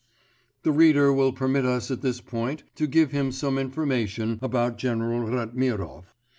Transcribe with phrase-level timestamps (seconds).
[0.63, 5.19] The reader will permit us at this point to give him some information about General
[5.27, 6.05] Ratmirov.